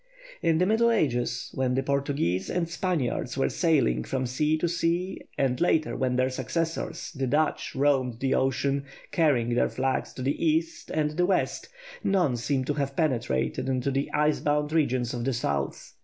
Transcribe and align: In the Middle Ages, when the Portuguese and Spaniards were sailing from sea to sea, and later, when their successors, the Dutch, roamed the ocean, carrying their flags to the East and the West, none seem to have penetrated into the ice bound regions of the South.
In 0.41 0.57
the 0.57 0.65
Middle 0.65 0.89
Ages, 0.89 1.51
when 1.53 1.75
the 1.75 1.83
Portuguese 1.83 2.49
and 2.49 2.67
Spaniards 2.67 3.37
were 3.37 3.49
sailing 3.51 4.03
from 4.03 4.25
sea 4.25 4.57
to 4.57 4.67
sea, 4.67 5.21
and 5.37 5.61
later, 5.61 5.95
when 5.95 6.15
their 6.15 6.31
successors, 6.31 7.11
the 7.11 7.27
Dutch, 7.27 7.75
roamed 7.75 8.19
the 8.19 8.33
ocean, 8.33 8.85
carrying 9.11 9.53
their 9.53 9.69
flags 9.69 10.11
to 10.13 10.23
the 10.23 10.43
East 10.43 10.89
and 10.91 11.11
the 11.11 11.27
West, 11.27 11.69
none 12.03 12.35
seem 12.35 12.65
to 12.65 12.73
have 12.73 12.95
penetrated 12.95 13.69
into 13.69 13.91
the 13.91 14.11
ice 14.11 14.39
bound 14.39 14.73
regions 14.73 15.13
of 15.13 15.23
the 15.23 15.33
South. 15.33 15.93